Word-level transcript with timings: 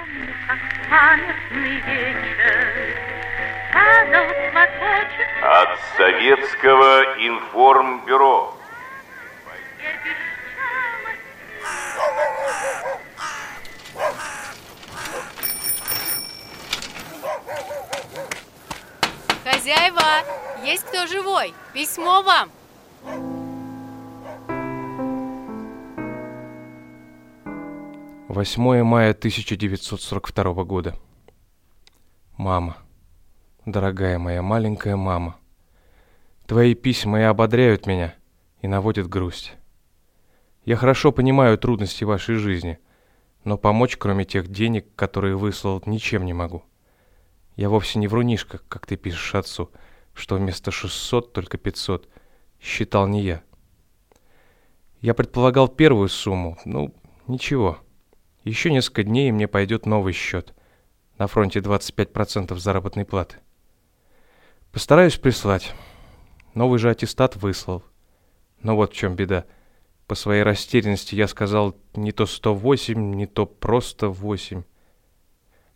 помню, 0.00 0.34
как 0.46 0.58
памятный 0.88 1.80
вечер 1.80 2.96
Падал 3.72 4.26
платочек 4.52 5.28
От 5.42 5.78
Советского 5.96 7.02
информбюро. 7.18 8.56
Хозяева, 19.44 20.00
есть 20.62 20.84
кто 20.86 21.06
живой? 21.06 21.54
Письмо 21.72 22.22
вам. 22.22 22.50
Восьмое 28.30 28.84
мая 28.84 29.10
1942 29.10 30.62
года. 30.62 30.94
Мама, 32.36 32.76
дорогая 33.66 34.20
моя 34.20 34.40
маленькая 34.40 34.94
мама, 34.94 35.36
твои 36.46 36.76
письма 36.76 37.18
и 37.18 37.24
ободряют 37.24 37.86
меня 37.86 38.14
и 38.62 38.68
наводят 38.68 39.08
грусть. 39.08 39.54
Я 40.64 40.76
хорошо 40.76 41.10
понимаю 41.10 41.58
трудности 41.58 42.04
вашей 42.04 42.36
жизни, 42.36 42.78
но 43.42 43.58
помочь, 43.58 43.96
кроме 43.96 44.24
тех 44.24 44.46
денег, 44.46 44.94
которые 44.94 45.34
выслал, 45.34 45.82
ничем 45.84 46.24
не 46.24 46.32
могу. 46.32 46.62
Я 47.56 47.68
вовсе 47.68 47.98
не 47.98 48.06
врунишка, 48.06 48.60
как 48.68 48.86
ты 48.86 48.96
пишешь 48.96 49.34
отцу, 49.34 49.72
что 50.14 50.36
вместо 50.36 50.70
600 50.70 51.32
только 51.32 51.58
500. 51.58 52.08
Считал 52.60 53.08
не 53.08 53.22
я. 53.22 53.42
Я 55.00 55.14
предполагал 55.14 55.66
первую 55.66 56.08
сумму, 56.08 56.58
ну, 56.64 56.94
ничего. 57.26 57.80
Еще 58.44 58.70
несколько 58.70 59.02
дней 59.02 59.28
и 59.28 59.32
мне 59.32 59.46
пойдет 59.48 59.86
новый 59.86 60.12
счет. 60.12 60.54
На 61.18 61.26
фронте 61.26 61.60
25% 61.60 62.56
заработной 62.56 63.04
платы. 63.04 63.36
Постараюсь 64.72 65.16
прислать. 65.16 65.74
Новый 66.54 66.78
же 66.78 66.90
аттестат 66.90 67.36
выслал. 67.36 67.82
Но 68.62 68.76
вот 68.76 68.92
в 68.92 68.96
чем 68.96 69.14
беда. 69.14 69.44
По 70.06 70.14
своей 70.14 70.42
растерянности 70.42 71.14
я 71.14 71.28
сказал 71.28 71.76
не 71.94 72.12
то 72.12 72.26
108, 72.26 73.14
не 73.14 73.26
то 73.26 73.46
просто 73.46 74.08
8. 74.08 74.62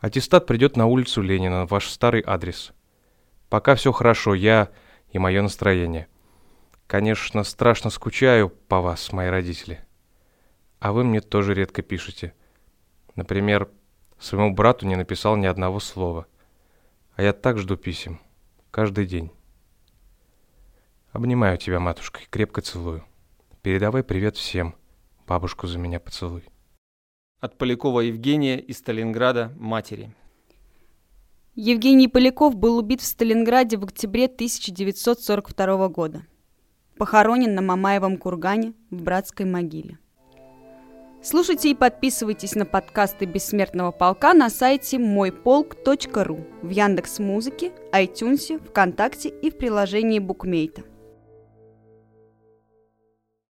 Аттестат 0.00 0.46
придет 0.46 0.76
на 0.76 0.86
улицу 0.86 1.22
Ленина, 1.22 1.66
ваш 1.66 1.88
старый 1.88 2.22
адрес. 2.26 2.72
Пока 3.48 3.74
все 3.74 3.92
хорошо, 3.92 4.34
я 4.34 4.70
и 5.10 5.18
мое 5.18 5.42
настроение. 5.42 6.08
Конечно, 6.86 7.44
страшно 7.44 7.90
скучаю 7.90 8.50
по 8.50 8.80
вас, 8.80 9.12
мои 9.12 9.28
родители. 9.28 9.80
А 10.80 10.92
вы 10.92 11.04
мне 11.04 11.20
тоже 11.20 11.54
редко 11.54 11.82
пишете. 11.82 12.34
Например, 13.18 13.68
своему 14.20 14.54
брату 14.54 14.86
не 14.86 14.94
написал 14.94 15.36
ни 15.36 15.46
одного 15.46 15.80
слова. 15.80 16.28
А 17.16 17.22
я 17.24 17.32
так 17.32 17.58
жду 17.58 17.76
писем. 17.76 18.20
Каждый 18.70 19.06
день. 19.06 19.32
Обнимаю 21.10 21.58
тебя, 21.58 21.80
матушка, 21.80 22.20
и 22.20 22.26
крепко 22.30 22.60
целую. 22.60 23.04
Передавай 23.60 24.04
привет 24.04 24.36
всем. 24.36 24.76
Бабушку 25.26 25.66
за 25.66 25.80
меня 25.80 25.98
поцелуй. 25.98 26.44
От 27.40 27.58
Полякова 27.58 28.02
Евгения 28.02 28.60
из 28.60 28.78
Сталинграда 28.78 29.52
матери. 29.56 30.14
Евгений 31.56 32.06
Поляков 32.06 32.54
был 32.54 32.78
убит 32.78 33.00
в 33.00 33.04
Сталинграде 33.04 33.78
в 33.78 33.82
октябре 33.82 34.26
1942 34.26 35.88
года. 35.88 36.24
Похоронен 36.96 37.52
на 37.56 37.62
Мамаевом 37.62 38.16
кургане 38.16 38.74
в 38.90 39.02
братской 39.02 39.44
могиле. 39.44 39.98
Слушайте 41.20 41.70
и 41.70 41.74
подписывайтесь 41.74 42.54
на 42.54 42.64
подкасты 42.64 43.24
Бессмертного 43.24 43.90
полка 43.90 44.34
на 44.34 44.48
сайте 44.48 44.98
мойполк.ру, 44.98 46.46
в 46.62 46.70
Яндекс 46.70 47.18
Музыке, 47.18 47.72
iTunes, 47.92 48.64
ВКонтакте 48.68 49.28
и 49.28 49.50
в 49.50 49.58
приложении 49.58 50.20
Букмейта. 50.20 50.82